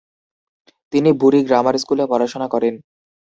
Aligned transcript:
তিনি 0.93 1.09
Bury 1.21 1.39
grammar 1.47 1.75
স্কুলে 1.83 2.05
পড়াশোনা 2.11 2.47
করেন। 2.53 2.73